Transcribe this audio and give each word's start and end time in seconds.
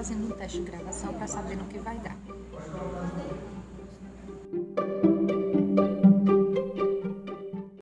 fazendo 0.00 0.28
um 0.28 0.30
teste 0.30 0.60
de 0.60 0.64
gravação 0.64 1.12
para 1.12 1.26
saber 1.26 1.56
no 1.56 1.64
que 1.66 1.78
vai 1.78 1.98
dar. 1.98 2.16